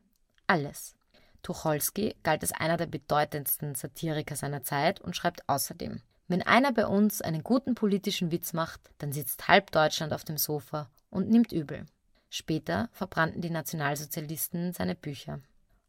Alles. 0.47 0.95
Tucholsky 1.45 2.17
galt 2.25 2.43
als 2.43 2.51
einer 2.51 2.77
der 2.77 2.87
bedeutendsten 2.87 3.77
Satiriker 3.77 4.35
seiner 4.35 4.65
Zeit 4.65 5.01
und 5.01 5.15
schreibt 5.15 5.49
außerdem: 5.49 6.03
Wenn 6.27 6.43
einer 6.43 6.73
bei 6.73 6.87
uns 6.87 7.23
einen 7.23 7.45
guten 7.45 7.77
politischen 7.77 8.33
Witz 8.33 8.53
macht, 8.53 8.81
dann 8.99 9.13
sitzt 9.13 9.47
halb 9.47 9.71
Deutschland 9.71 10.13
auf 10.13 10.25
dem 10.25 10.39
Sofa 10.39 10.91
und 11.11 11.31
nimmt 11.31 11.53
übel. 11.53 11.87
Später 12.29 12.89
verbrannten 12.91 13.43
die 13.43 13.51
Nationalsozialisten 13.51 14.73
seine 14.73 14.97
Bücher. 14.97 15.39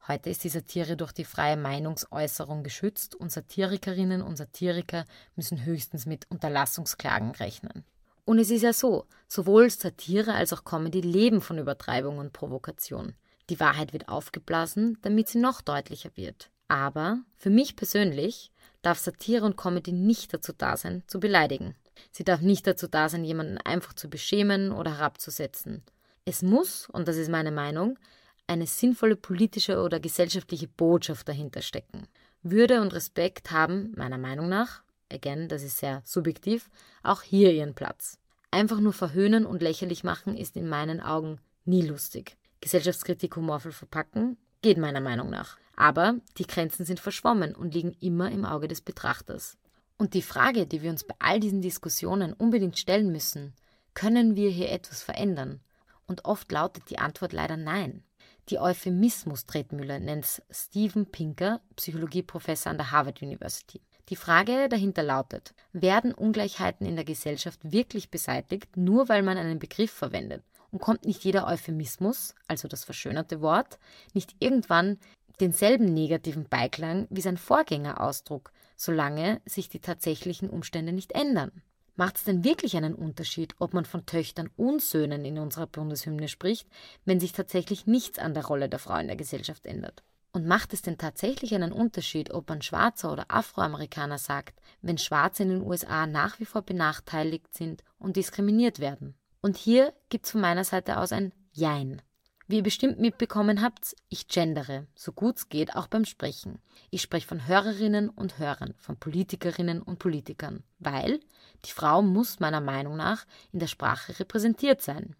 Heute 0.07 0.29
ist 0.29 0.43
die 0.43 0.50
Satire 0.50 0.95
durch 0.95 1.12
die 1.12 1.25
freie 1.25 1.57
Meinungsäußerung 1.57 2.62
geschützt 2.62 3.15
und 3.15 3.31
Satirikerinnen 3.31 4.21
und 4.21 4.35
Satiriker 4.35 5.05
müssen 5.35 5.65
höchstens 5.65 6.05
mit 6.05 6.29
Unterlassungsklagen 6.29 7.31
rechnen. 7.31 7.83
Und 8.25 8.38
es 8.38 8.51
ist 8.51 8.62
ja 8.62 8.74
so, 8.74 9.07
sowohl 9.27 9.69
Satire 9.71 10.35
als 10.35 10.53
auch 10.53 10.63
Comedy 10.63 11.01
leben 11.01 11.41
von 11.41 11.57
Übertreibung 11.57 12.19
und 12.19 12.33
Provokation. 12.33 13.15
Die 13.50 13.60
Wahrheit 13.60 13.94
wird 13.94 14.10
aufgeblasen, 14.10 14.98
damit 15.02 15.30
sie 15.30 15.40
noch 15.40 15.62
deutlicher 15.62 16.12
wird. 16.16 16.50
Aber 16.68 17.20
für 17.38 17.50
mich 17.50 17.75
persönlich 17.75 18.52
darf 18.82 18.98
Satire 18.98 19.46
und 19.46 19.58
Comedy 19.58 19.92
nicht 19.92 20.34
dazu 20.34 20.54
da 20.58 20.78
sein, 20.78 21.04
zu 21.08 21.20
beleidigen. 21.20 21.75
Sie 22.12 22.24
darf 22.24 22.42
nicht 22.42 22.68
dazu 22.68 22.88
da 22.88 23.10
sein, 23.10 23.24
jemanden 23.24 23.58
einfach 23.60 23.94
zu 23.94 24.10
beschämen 24.10 24.72
oder 24.72 24.98
herabzusetzen. 24.98 25.84
Es 26.25 26.42
muss, 26.42 26.90
und 26.90 27.08
das 27.08 27.18
ist 27.18 27.30
meine 27.30 27.52
Meinung, 27.52 28.00
eine 28.48 28.68
sinnvolle 28.68 29.16
politische 29.16 29.82
oder 29.82 30.00
gesellschaftliche 30.00 30.68
Botschaft 30.68 31.28
dahinter 31.28 31.62
stecken. 31.62 32.08
Würde 32.44 32.82
und 32.82 32.94
Respekt 32.94 33.52
haben, 33.52 33.94
meiner 33.96 34.18
Meinung 34.18 34.50
nach, 34.50 34.84
again, 35.12 35.48
das 35.48 35.64
ist 35.64 35.78
sehr 35.78 36.02
subjektiv, 36.06 36.70
auch 37.04 37.22
hier 37.22 37.52
ihren 37.54 37.74
Platz. 37.74 38.18
Einfach 38.52 38.80
nur 38.80 38.94
verhöhnen 38.94 39.46
und 39.46 39.62
lächerlich 39.62 40.04
machen 40.04 40.38
ist 40.38 40.56
in 40.56 40.70
meinen 40.70 41.02
Augen 41.02 41.40
nie 41.66 41.82
lustig. 41.82 42.38
Gesellschaftskritik 42.65 43.36
humorvoll 43.36 43.74
verpacken 43.74 44.38
geht 44.63 44.79
meiner 44.79 45.00
Meinung 45.00 45.29
nach. 45.29 45.55
Aber 45.75 46.15
die 46.39 46.48
Grenzen 46.48 46.84
sind 46.84 47.00
verschwommen 47.00 47.53
und 47.53 47.75
liegen 47.75 47.95
immer 48.00 48.31
im 48.31 48.43
Auge 48.43 48.67
des 48.67 48.81
Betrachters. 48.81 49.60
Und 50.00 50.15
die 50.15 50.24
Frage, 50.24 50.65
die 50.65 50.81
wir 50.81 50.89
uns 50.89 51.03
bei 51.03 51.13
all 51.19 51.39
diesen 51.39 51.62
Diskussionen 51.62 52.34
unbedingt 52.34 52.79
stellen 52.79 53.12
müssen, 53.12 53.53
können 53.93 54.36
wir 54.36 54.50
hier 54.50 54.72
etwas 54.72 55.03
verändern? 55.03 55.60
Und 56.07 56.25
oft 56.25 56.51
lautet 56.51 56.89
die 56.89 56.98
Antwort 56.98 57.34
leider 57.34 57.55
nein. 57.55 58.03
Die 58.50 58.57
Euphemismus-Tretmühle 58.57 60.00
nennt 60.00 60.41
Steven 60.50 61.05
Pinker, 61.05 61.62
Psychologieprofessor 61.75 62.72
an 62.72 62.77
der 62.77 62.89
Harvard 62.89 63.22
University. 63.22 63.79
Die 64.10 64.15
Frage 64.15 64.69
dahinter 64.69 65.03
lautet, 65.03 65.53
werden 65.72 66.15
Ungleichheiten 66.15 66.88
in 66.88 66.95
der 66.95 67.05
Gesellschaft 67.05 67.60
wirklich 67.62 68.10
beseitigt, 68.10 68.75
nur 68.75 69.07
weil 69.07 69.22
man 69.22 69.38
einen 69.38 69.60
Begriff 69.60 69.91
verwendet? 69.91 70.43
Und 70.75 70.82
kommt 70.82 71.05
nicht 71.05 71.24
jeder 71.24 71.48
Euphemismus, 71.48 72.36
also 72.50 72.67
das 72.67 72.84
verschönerte 72.84 73.39
Wort, 73.39 73.79
nicht 74.13 74.36
irgendwann 74.39 74.98
denselben 75.39 75.86
negativen 75.86 76.50
Beiklang 76.50 77.08
wie 77.10 77.22
sein 77.22 77.38
Vorgängerausdruck, 77.38 78.51
solange 78.75 79.39
sich 79.46 79.70
die 79.70 79.79
tatsächlichen 79.79 80.50
Umstände 80.50 80.91
nicht 80.91 81.13
ändern? 81.13 81.62
Macht 81.96 82.17
es 82.17 82.25
denn 82.25 82.44
wirklich 82.44 82.75
einen 82.75 82.94
Unterschied, 82.94 83.55
ob 83.60 83.74
man 83.74 83.86
von 83.86 84.05
Töchtern 84.05 84.50
und 84.58 84.82
Söhnen 84.82 85.24
in 85.24 85.39
unserer 85.39 85.67
Bundeshymne 85.67 86.27
spricht, 86.27 86.67
wenn 87.05 87.22
sich 87.22 87.32
tatsächlich 87.32 87.88
nichts 87.88 88.20
an 88.20 88.34
der 88.34 88.46
Rolle 88.46 88.67
der 88.67 88.79
Frau 88.79 88.98
in 88.98 89.08
der 89.08 89.15
Gesellschaft 89.15 89.65
ändert? 89.65 90.03
Und 90.34 90.46
macht 90.46 90.74
es 90.74 90.82
denn 90.82 90.98
tatsächlich 90.98 91.55
einen 91.55 91.72
Unterschied, 91.72 92.32
ob 92.32 92.50
man 92.50 92.62
Schwarzer 92.62 93.13
oder 93.13 93.27
Afroamerikaner 93.29 94.17
sagt, 94.17 94.60
wenn 94.82 94.98
Schwarze 94.98 95.44
in 95.44 95.50
den 95.51 95.62
USA 95.62 96.05
nach 96.05 96.38
wie 96.41 96.46
vor 96.46 96.63
benachteiligt 96.63 97.53
sind 97.53 97.82
und 97.98 98.17
diskriminiert 98.17 98.79
werden? 98.79 99.15
Und 99.46 99.58
hier 99.58 99.94
gibt 100.10 100.25
es 100.25 100.32
von 100.32 100.42
meiner 100.42 100.64
Seite 100.64 100.98
aus 100.98 101.12
ein 101.12 101.32
Jein. 101.52 102.02
Wie 102.48 102.56
ihr 102.56 102.64
bestimmt 102.64 103.00
mitbekommen 103.00 103.62
habt, 103.62 103.96
ich 104.10 104.28
gendere, 104.28 104.88
so 104.96 105.12
gut 105.12 105.38
es 105.38 105.50
geht, 105.50 105.75
auch 105.75 105.86
beim 105.86 106.06
Sprechen. 106.06 106.58
Ich 106.90 107.04
spreche 107.04 107.28
von 107.28 107.46
Hörerinnen 107.46 108.10
und 108.10 108.40
Hörern, 108.40 108.74
von 108.80 108.98
Politikerinnen 108.98 109.84
und 109.84 110.00
Politikern, 110.00 110.64
weil 110.80 111.20
die 111.64 111.70
Frau 111.70 112.02
muss 112.02 112.40
meiner 112.40 112.60
Meinung 112.60 112.98
nach 112.98 113.28
in 113.52 113.60
der 113.60 113.68
Sprache 113.68 114.20
repräsentiert 114.20 114.82
sein. 114.82 115.16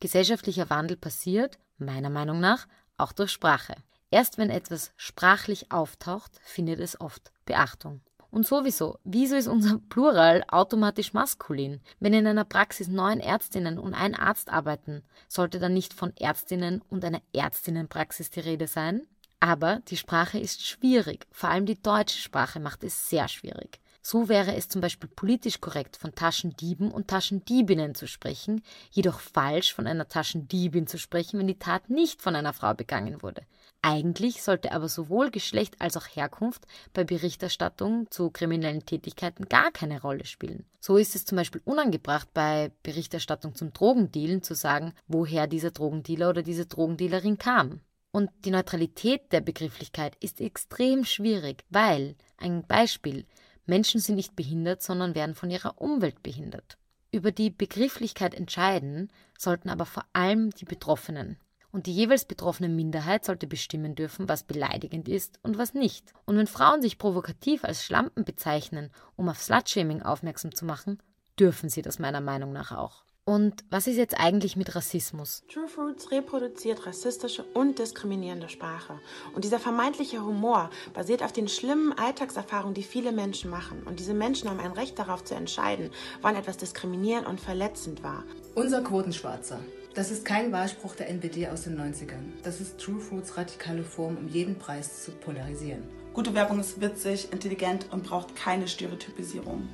Gesellschaftlicher 0.00 0.70
Wandel 0.70 0.96
passiert, 0.96 1.60
meiner 1.76 2.10
Meinung 2.10 2.40
nach, 2.40 2.66
auch 2.96 3.12
durch 3.12 3.30
Sprache. 3.30 3.76
Erst 4.10 4.38
wenn 4.38 4.50
etwas 4.50 4.90
sprachlich 4.96 5.70
auftaucht, 5.70 6.32
findet 6.42 6.80
es 6.80 7.00
oft 7.00 7.30
Beachtung. 7.44 8.00
Und 8.30 8.46
sowieso, 8.46 8.98
wieso 9.04 9.36
ist 9.36 9.48
unser 9.48 9.78
Plural 9.88 10.44
automatisch 10.48 11.14
maskulin? 11.14 11.80
Wenn 11.98 12.12
in 12.12 12.26
einer 12.26 12.44
Praxis 12.44 12.88
neun 12.88 13.20
Ärztinnen 13.20 13.78
und 13.78 13.94
ein 13.94 14.14
Arzt 14.14 14.50
arbeiten, 14.50 15.02
sollte 15.28 15.58
dann 15.58 15.72
nicht 15.72 15.94
von 15.94 16.14
Ärztinnen 16.16 16.82
und 16.90 17.04
einer 17.04 17.22
Ärztinnenpraxis 17.32 18.30
die 18.30 18.40
Rede 18.40 18.66
sein? 18.66 19.06
Aber 19.40 19.80
die 19.88 19.96
Sprache 19.96 20.38
ist 20.38 20.66
schwierig, 20.66 21.26
vor 21.30 21.48
allem 21.48 21.64
die 21.64 21.80
deutsche 21.80 22.18
Sprache 22.18 22.60
macht 22.60 22.84
es 22.84 23.08
sehr 23.08 23.28
schwierig. 23.28 23.80
So 24.02 24.28
wäre 24.28 24.54
es 24.54 24.68
zum 24.68 24.80
Beispiel 24.80 25.08
politisch 25.08 25.60
korrekt, 25.60 25.96
von 25.96 26.14
Taschendieben 26.14 26.90
und 26.90 27.08
Taschendiebinnen 27.08 27.94
zu 27.94 28.08
sprechen, 28.08 28.62
jedoch 28.90 29.20
falsch 29.20 29.74
von 29.74 29.86
einer 29.86 30.08
Taschendiebin 30.08 30.86
zu 30.86 30.98
sprechen, 30.98 31.38
wenn 31.38 31.46
die 31.46 31.58
Tat 31.58 31.90
nicht 31.90 32.22
von 32.22 32.34
einer 32.34 32.52
Frau 32.52 32.74
begangen 32.74 33.22
wurde. 33.22 33.42
Eigentlich 33.80 34.42
sollte 34.42 34.72
aber 34.72 34.88
sowohl 34.88 35.30
Geschlecht 35.30 35.80
als 35.80 35.96
auch 35.96 36.06
Herkunft 36.06 36.66
bei 36.92 37.04
Berichterstattung 37.04 38.10
zu 38.10 38.30
kriminellen 38.30 38.84
Tätigkeiten 38.84 39.48
gar 39.48 39.70
keine 39.70 40.00
Rolle 40.00 40.26
spielen. 40.26 40.66
So 40.80 40.96
ist 40.96 41.14
es 41.14 41.24
zum 41.24 41.36
Beispiel 41.36 41.62
unangebracht, 41.64 42.28
bei 42.34 42.72
Berichterstattung 42.82 43.54
zum 43.54 43.72
Drogendealen 43.72 44.42
zu 44.42 44.54
sagen, 44.54 44.94
woher 45.06 45.46
dieser 45.46 45.70
Drogendealer 45.70 46.30
oder 46.30 46.42
diese 46.42 46.66
Drogendealerin 46.66 47.38
kam. 47.38 47.80
Und 48.10 48.30
die 48.44 48.50
Neutralität 48.50 49.32
der 49.32 49.42
Begrifflichkeit 49.42 50.16
ist 50.20 50.40
extrem 50.40 51.04
schwierig, 51.04 51.64
weil, 51.70 52.16
ein 52.36 52.66
Beispiel, 52.66 53.26
Menschen 53.66 54.00
sind 54.00 54.16
nicht 54.16 54.34
behindert, 54.34 54.82
sondern 54.82 55.14
werden 55.14 55.34
von 55.34 55.50
ihrer 55.50 55.80
Umwelt 55.80 56.22
behindert. 56.22 56.78
Über 57.12 57.30
die 57.32 57.50
Begrifflichkeit 57.50 58.34
entscheiden 58.34 59.10
sollten 59.38 59.68
aber 59.68 59.86
vor 59.86 60.04
allem 60.14 60.50
die 60.50 60.64
Betroffenen 60.64 61.38
und 61.72 61.86
die 61.86 61.94
jeweils 61.94 62.24
betroffene 62.24 62.68
Minderheit 62.68 63.24
sollte 63.24 63.46
bestimmen 63.46 63.94
dürfen, 63.94 64.28
was 64.28 64.42
beleidigend 64.42 65.08
ist 65.08 65.38
und 65.42 65.58
was 65.58 65.74
nicht. 65.74 66.12
Und 66.24 66.36
wenn 66.36 66.46
Frauen 66.46 66.82
sich 66.82 66.98
provokativ 66.98 67.64
als 67.64 67.84
Schlampen 67.84 68.24
bezeichnen, 68.24 68.90
um 69.16 69.28
auf 69.28 69.42
Slutshaming 69.42 70.02
aufmerksam 70.02 70.54
zu 70.54 70.64
machen, 70.64 70.98
dürfen 71.38 71.68
sie 71.68 71.82
das 71.82 71.98
meiner 71.98 72.20
Meinung 72.20 72.52
nach 72.52 72.72
auch. 72.72 73.04
Und 73.28 73.62
was 73.68 73.86
ist 73.86 73.98
jetzt 73.98 74.18
eigentlich 74.18 74.56
mit 74.56 74.74
Rassismus? 74.74 75.42
True 75.52 75.68
Fruits 75.68 76.10
reproduziert 76.10 76.86
rassistische 76.86 77.44
und 77.52 77.78
diskriminierende 77.78 78.48
Sprache. 78.48 78.98
Und 79.34 79.44
dieser 79.44 79.58
vermeintliche 79.58 80.24
Humor 80.24 80.70
basiert 80.94 81.22
auf 81.22 81.32
den 81.32 81.46
schlimmen 81.46 81.92
Alltagserfahrungen, 81.92 82.72
die 82.72 82.82
viele 82.82 83.12
Menschen 83.12 83.50
machen. 83.50 83.82
Und 83.82 84.00
diese 84.00 84.14
Menschen 84.14 84.48
haben 84.48 84.60
ein 84.60 84.72
Recht 84.72 84.98
darauf 84.98 85.24
zu 85.24 85.34
entscheiden, 85.34 85.90
wann 86.22 86.36
etwas 86.36 86.56
diskriminierend 86.56 87.26
und 87.26 87.38
verletzend 87.38 88.02
war. 88.02 88.24
Unser 88.54 88.82
Quotenschwarzer 88.82 89.60
das 89.94 90.10
ist 90.10 90.24
kein 90.24 90.52
Wahlspruch 90.52 90.94
der 90.94 91.08
NPD 91.08 91.48
aus 91.48 91.62
den 91.62 91.78
90ern. 91.78 92.32
Das 92.42 92.60
ist 92.60 92.78
True 92.78 93.00
Fruits 93.00 93.36
radikale 93.36 93.82
Form, 93.82 94.16
um 94.16 94.28
jeden 94.28 94.56
Preis 94.56 95.04
zu 95.04 95.10
polarisieren. 95.12 95.82
Gute 96.12 96.34
Werbung 96.34 96.60
ist 96.60 96.80
witzig, 96.80 97.28
intelligent 97.32 97.86
und 97.90 98.04
braucht 98.04 98.34
keine 98.36 98.68
Stereotypisierung. 98.68 99.68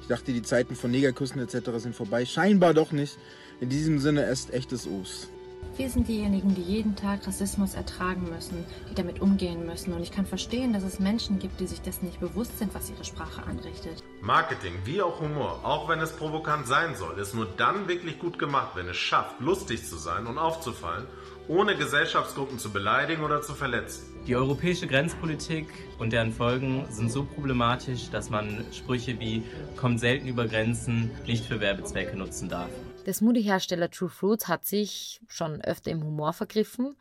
Ich 0.00 0.08
dachte, 0.08 0.32
die 0.32 0.42
Zeiten 0.42 0.76
von 0.76 0.90
Negerküssen 0.90 1.40
etc. 1.40 1.70
sind 1.76 1.96
vorbei. 1.96 2.24
Scheinbar 2.24 2.74
doch 2.74 2.92
nicht. 2.92 3.18
In 3.60 3.68
diesem 3.68 3.98
Sinne 3.98 4.24
erst 4.24 4.52
echtes 4.52 4.86
Us. 4.86 5.28
Wir 5.76 5.90
sind 5.90 6.08
diejenigen, 6.08 6.54
die 6.54 6.62
jeden 6.62 6.96
Tag 6.96 7.26
Rassismus 7.26 7.74
ertragen 7.74 8.30
müssen, 8.30 8.64
die 8.90 8.94
damit 8.94 9.20
umgehen 9.20 9.66
müssen. 9.66 9.92
Und 9.92 10.02
ich 10.02 10.10
kann 10.10 10.24
verstehen, 10.24 10.72
dass 10.72 10.82
es 10.82 11.00
Menschen 11.00 11.38
gibt, 11.38 11.60
die 11.60 11.66
sich 11.66 11.82
dessen 11.82 12.06
nicht 12.06 12.18
bewusst 12.18 12.58
sind, 12.58 12.74
was 12.74 12.88
ihre 12.88 13.04
Sprache 13.04 13.42
anrichtet. 13.42 14.02
Marketing, 14.22 14.72
wie 14.84 15.02
auch 15.02 15.20
Humor, 15.20 15.60
auch 15.64 15.86
wenn 15.86 16.00
es 16.00 16.12
provokant 16.12 16.66
sein 16.66 16.94
soll, 16.94 17.18
ist 17.18 17.34
nur 17.34 17.46
dann 17.58 17.88
wirklich 17.88 18.18
gut 18.18 18.38
gemacht, 18.38 18.70
wenn 18.74 18.88
es 18.88 18.96
schafft, 18.96 19.38
lustig 19.40 19.86
zu 19.86 19.96
sein 19.96 20.26
und 20.26 20.38
aufzufallen, 20.38 21.06
ohne 21.46 21.76
Gesellschaftsgruppen 21.76 22.58
zu 22.58 22.70
beleidigen 22.70 23.22
oder 23.22 23.42
zu 23.42 23.52
verletzen. 23.52 24.15
Die 24.26 24.34
europäische 24.34 24.88
Grenzpolitik 24.88 25.68
und 26.00 26.12
deren 26.12 26.32
Folgen 26.32 26.84
sind 26.90 27.12
so 27.12 27.24
problematisch, 27.24 28.10
dass 28.10 28.28
man 28.28 28.64
Sprüche 28.72 29.20
wie 29.20 29.44
kommt 29.76 30.00
selten 30.00 30.26
über 30.26 30.48
Grenzen 30.48 31.12
nicht 31.28 31.44
für 31.44 31.60
Werbezwecke 31.60 32.16
nutzen 32.16 32.48
darf. 32.48 32.68
Der 33.06 33.14
Smoothie-Hersteller 33.14 33.88
True 33.88 34.08
Fruits 34.08 34.48
hat 34.48 34.64
sich 34.64 35.20
schon 35.28 35.60
öfter 35.60 35.92
im 35.92 36.02
Humor 36.02 36.32
vergriffen, 36.32 36.96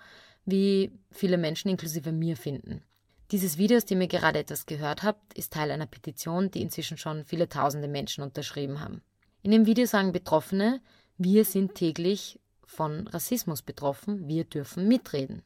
wie 0.45 0.91
viele 1.09 1.39
Menschen 1.39 1.69
inklusive 1.69 2.11
mir 2.11 2.37
finden. 2.37 2.83
Dieses 3.31 3.57
Video, 3.57 3.77
aus 3.77 3.85
dem 3.85 4.01
ihr 4.01 4.07
gerade 4.07 4.37
etwas 4.37 4.67
gehört 4.67 5.01
habt, 5.01 5.33
ist 5.33 5.51
Teil 5.51 5.71
einer 5.71 5.87
Petition, 5.87 6.51
die 6.51 6.61
inzwischen 6.61 6.99
schon 6.99 7.25
viele 7.25 7.49
tausende 7.49 7.87
Menschen 7.87 8.23
unterschrieben 8.23 8.81
haben. 8.81 9.01
In 9.41 9.49
dem 9.49 9.65
Video 9.65 9.87
sagen 9.87 10.11
Betroffene, 10.11 10.79
wir 11.17 11.43
sind 11.43 11.73
täglich 11.73 12.39
von 12.67 13.07
Rassismus 13.07 13.63
betroffen, 13.63 14.27
wir 14.27 14.43
dürfen 14.43 14.87
mitreden. 14.87 15.41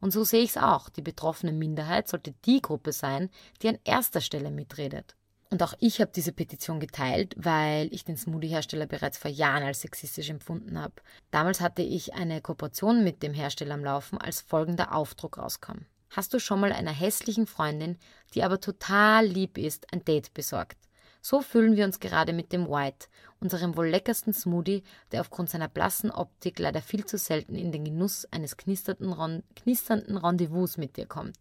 Und 0.00 0.12
so 0.12 0.24
sehe 0.24 0.42
ich 0.42 0.50
es 0.50 0.56
auch. 0.56 0.88
Die 0.88 1.02
betroffene 1.02 1.52
Minderheit 1.52 2.08
sollte 2.08 2.34
die 2.44 2.62
Gruppe 2.62 2.92
sein, 2.92 3.30
die 3.62 3.68
an 3.68 3.78
erster 3.84 4.20
Stelle 4.20 4.50
mitredet. 4.50 5.16
Und 5.50 5.62
auch 5.62 5.74
ich 5.80 6.00
habe 6.00 6.10
diese 6.14 6.32
Petition 6.32 6.78
geteilt, 6.78 7.34
weil 7.38 7.92
ich 7.92 8.04
den 8.04 8.16
Smoothie-Hersteller 8.16 8.86
bereits 8.86 9.16
vor 9.16 9.30
Jahren 9.30 9.62
als 9.62 9.80
sexistisch 9.80 10.28
empfunden 10.28 10.78
habe. 10.78 10.94
Damals 11.30 11.60
hatte 11.60 11.82
ich 11.82 12.14
eine 12.14 12.42
Kooperation 12.42 13.02
mit 13.02 13.22
dem 13.22 13.32
Hersteller 13.32 13.74
am 13.74 13.84
Laufen, 13.84 14.18
als 14.18 14.42
folgender 14.42 14.94
Aufdruck 14.94 15.38
rauskam. 15.38 15.86
Hast 16.10 16.34
du 16.34 16.38
schon 16.38 16.60
mal 16.60 16.72
einer 16.72 16.92
hässlichen 16.92 17.46
Freundin, 17.46 17.98
die 18.34 18.42
aber 18.42 18.60
total 18.60 19.26
lieb 19.26 19.56
ist, 19.56 19.92
ein 19.92 20.04
Date 20.04 20.34
besorgt? 20.34 20.87
So 21.30 21.42
fühlen 21.42 21.76
wir 21.76 21.84
uns 21.84 22.00
gerade 22.00 22.32
mit 22.32 22.54
dem 22.54 22.70
White, 22.70 23.06
unserem 23.38 23.76
wohl 23.76 23.86
leckersten 23.86 24.32
Smoothie, 24.32 24.82
der 25.12 25.20
aufgrund 25.20 25.50
seiner 25.50 25.68
blassen 25.68 26.10
Optik 26.10 26.58
leider 26.58 26.80
viel 26.80 27.04
zu 27.04 27.18
selten 27.18 27.54
in 27.54 27.70
den 27.70 27.84
Genuss 27.84 28.24
eines 28.30 28.56
knisternden 28.56 29.12
Rendezvous 29.12 30.78
mit 30.78 30.96
dir 30.96 31.04
kommt. 31.04 31.36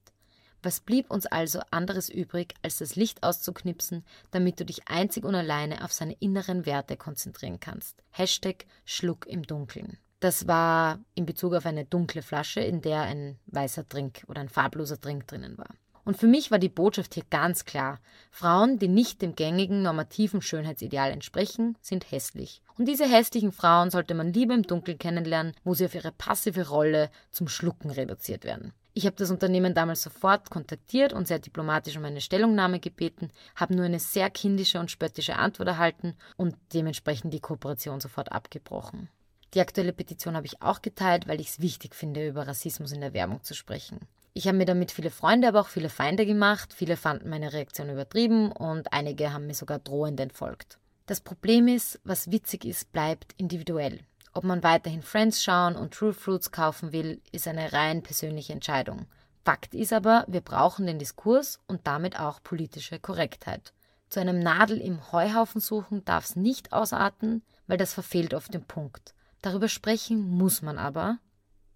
Was 0.61 0.81
blieb 0.81 1.09
uns 1.09 1.25
also 1.25 1.61
anderes 1.71 2.09
übrig, 2.09 2.53
als 2.63 2.79
das 2.79 2.97
Licht 2.97 3.23
auszuknipsen, 3.23 4.03
damit 4.31 4.59
du 4.59 4.65
dich 4.65 4.89
einzig 4.89 5.23
und 5.23 5.35
alleine 5.35 5.81
auf 5.85 5.93
seine 5.93 6.17
inneren 6.19 6.65
Werte 6.65 6.97
konzentrieren 6.97 7.61
kannst? 7.61 8.03
Hashtag 8.09 8.65
Schluck 8.83 9.25
im 9.25 9.43
Dunkeln. 9.43 9.97
Das 10.19 10.47
war 10.47 10.99
in 11.15 11.25
Bezug 11.25 11.53
auf 11.53 11.65
eine 11.65 11.85
dunkle 11.85 12.23
Flasche, 12.23 12.59
in 12.59 12.81
der 12.81 13.03
ein 13.03 13.39
weißer 13.45 13.85
Drink 13.85 14.25
oder 14.27 14.41
ein 14.41 14.49
farbloser 14.49 14.97
Drink 14.97 15.27
drinnen 15.27 15.57
war. 15.57 15.69
Und 16.07 16.15
für 16.15 16.27
mich 16.27 16.51
war 16.51 16.57
die 16.57 16.69
Botschaft 16.69 17.15
hier 17.15 17.25
ganz 17.29 17.65
klar. 17.65 17.99
Frauen, 18.31 18.79
die 18.79 18.87
nicht 18.87 19.21
dem 19.21 19.35
gängigen 19.35 19.81
normativen 19.81 20.41
Schönheitsideal 20.41 21.11
entsprechen, 21.11 21.75
sind 21.81 22.09
hässlich. 22.09 22.61
Und 22.77 22.87
diese 22.87 23.03
hässlichen 23.03 23.51
Frauen 23.51 23.91
sollte 23.91 24.13
man 24.13 24.31
lieber 24.31 24.53
im 24.53 24.63
Dunkeln 24.63 24.97
kennenlernen, 24.97 25.53
wo 25.65 25.73
sie 25.73 25.83
auf 25.83 25.95
ihre 25.95 26.13
passive 26.13 26.69
Rolle 26.69 27.09
zum 27.31 27.49
Schlucken 27.49 27.91
reduziert 27.91 28.45
werden. 28.45 28.71
Ich 28.93 29.05
habe 29.05 29.17
das 29.17 29.31
Unternehmen 29.31 29.73
damals 29.73 30.01
sofort 30.01 30.49
kontaktiert 30.49 31.11
und 31.11 31.27
sehr 31.27 31.39
diplomatisch 31.39 31.97
um 31.97 32.05
eine 32.05 32.21
Stellungnahme 32.21 32.79
gebeten, 32.79 33.29
habe 33.57 33.75
nur 33.75 33.83
eine 33.83 33.99
sehr 33.99 34.29
kindische 34.29 34.79
und 34.79 34.89
spöttische 34.89 35.35
Antwort 35.35 35.67
erhalten 35.67 36.15
und 36.37 36.55
dementsprechend 36.73 37.33
die 37.33 37.41
Kooperation 37.41 37.99
sofort 37.99 38.31
abgebrochen. 38.31 39.09
Die 39.53 39.59
aktuelle 39.59 39.91
Petition 39.91 40.37
habe 40.37 40.45
ich 40.47 40.61
auch 40.61 40.81
geteilt, 40.81 41.27
weil 41.27 41.41
ich 41.41 41.49
es 41.49 41.59
wichtig 41.59 41.95
finde, 41.95 42.25
über 42.25 42.47
Rassismus 42.47 42.93
in 42.93 43.01
der 43.01 43.13
Werbung 43.13 43.43
zu 43.43 43.53
sprechen. 43.53 44.07
Ich 44.37 44.47
habe 44.47 44.59
mir 44.59 44.65
damit 44.65 44.91
viele 44.91 45.09
Freunde, 45.09 45.47
aber 45.47 45.61
auch 45.61 45.67
viele 45.67 45.89
Feinde 45.89 46.27
gemacht. 46.27 46.71
Viele 46.71 46.95
fanden 46.95 47.27
meine 47.27 47.53
Reaktion 47.53 47.89
übertrieben 47.89 48.51
und 48.51 48.93
einige 48.93 49.33
haben 49.33 49.47
mir 49.47 49.55
sogar 49.55 49.79
drohend 49.79 50.19
entfolgt. 50.19 50.77
Das 51.07 51.21
Problem 51.21 51.67
ist, 51.67 51.99
was 52.03 52.29
witzig 52.29 52.63
ist, 52.63 52.91
bleibt 52.91 53.33
individuell. 53.37 54.01
Ob 54.33 54.43
man 54.43 54.61
weiterhin 54.61 55.01
Friends 55.01 55.43
schauen 55.43 55.75
und 55.75 55.91
True 55.91 56.13
Fruits 56.13 56.51
kaufen 56.51 56.91
will, 56.91 57.19
ist 57.31 57.47
eine 57.47 57.73
rein 57.73 58.03
persönliche 58.03 58.53
Entscheidung. 58.53 59.07
Fakt 59.43 59.73
ist 59.73 59.91
aber, 59.91 60.23
wir 60.27 60.41
brauchen 60.41 60.85
den 60.85 60.99
Diskurs 60.99 61.59
und 61.65 61.87
damit 61.87 62.19
auch 62.19 62.43
politische 62.43 62.99
Korrektheit. 62.99 63.73
Zu 64.07 64.19
einem 64.19 64.37
Nadel 64.37 64.79
im 64.79 65.11
Heuhaufen 65.11 65.61
suchen 65.61 66.05
darf 66.05 66.25
es 66.25 66.35
nicht 66.35 66.73
ausarten, 66.73 67.41
weil 67.65 67.77
das 67.77 67.95
verfehlt 67.95 68.35
oft 68.35 68.53
den 68.53 68.65
Punkt. 68.65 69.15
Darüber 69.41 69.67
sprechen 69.67 70.29
muss 70.29 70.61
man 70.61 70.77
aber 70.77 71.17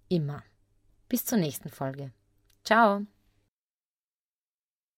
immer. 0.10 0.44
Bis 1.10 1.26
zur 1.26 1.40
nächsten 1.40 1.70
Folge. 1.70 2.12
Ciao! 2.64 3.06